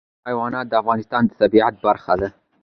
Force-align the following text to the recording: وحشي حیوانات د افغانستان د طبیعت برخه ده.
وحشي 0.03 0.23
حیوانات 0.27 0.65
د 0.69 0.73
افغانستان 0.81 1.21
د 1.25 1.31
طبیعت 1.41 1.75
برخه 1.85 2.13
ده. 2.21 2.29